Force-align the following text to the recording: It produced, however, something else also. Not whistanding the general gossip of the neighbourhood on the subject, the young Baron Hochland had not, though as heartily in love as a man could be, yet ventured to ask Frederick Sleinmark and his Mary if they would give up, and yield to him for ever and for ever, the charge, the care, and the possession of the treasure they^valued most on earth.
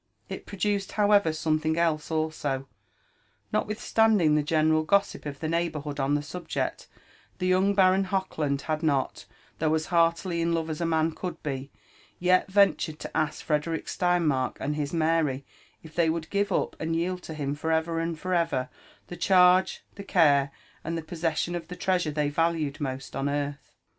It 0.29 0.47
produced, 0.47 0.93
however, 0.93 1.31
something 1.31 1.77
else 1.77 2.09
also. 2.09 2.67
Not 3.51 3.67
whistanding 3.67 4.33
the 4.33 4.41
general 4.41 4.81
gossip 4.81 5.27
of 5.27 5.39
the 5.39 5.47
neighbourhood 5.47 5.99
on 5.99 6.15
the 6.15 6.23
subject, 6.23 6.87
the 7.37 7.45
young 7.45 7.75
Baron 7.75 8.05
Hochland 8.05 8.61
had 8.61 8.81
not, 8.81 9.27
though 9.59 9.75
as 9.75 9.85
heartily 9.93 10.41
in 10.41 10.53
love 10.53 10.71
as 10.71 10.81
a 10.81 10.87
man 10.87 11.11
could 11.11 11.43
be, 11.43 11.69
yet 12.17 12.51
ventured 12.51 12.97
to 13.01 13.15
ask 13.15 13.45
Frederick 13.45 13.85
Sleinmark 13.85 14.57
and 14.59 14.75
his 14.75 14.91
Mary 14.91 15.45
if 15.83 15.93
they 15.93 16.09
would 16.09 16.31
give 16.31 16.51
up, 16.51 16.75
and 16.81 16.95
yield 16.95 17.21
to 17.21 17.35
him 17.35 17.53
for 17.53 17.71
ever 17.71 17.99
and 17.99 18.17
for 18.19 18.33
ever, 18.33 18.69
the 19.05 19.15
charge, 19.15 19.83
the 19.93 20.03
care, 20.03 20.49
and 20.83 20.97
the 20.97 21.03
possession 21.03 21.53
of 21.53 21.67
the 21.67 21.75
treasure 21.75 22.11
they^valued 22.11 22.79
most 22.79 23.15
on 23.15 23.29
earth. 23.29 23.75